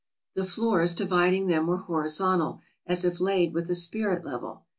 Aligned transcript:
The 0.33 0.45
floors 0.45 0.95
dividing 0.95 1.45
them 1.45 1.67
were 1.67 1.77
horizontal, 1.77 2.61
as 2.87 3.05
if 3.05 3.19
laid 3.19 3.53
with 3.53 3.69
a 3.69 3.75
spirit 3.75 4.25
level. 4.25 4.65